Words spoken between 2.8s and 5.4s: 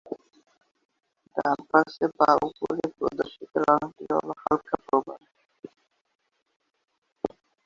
প্রদর্শিত রঙটি হলো হালকা প্রবাল।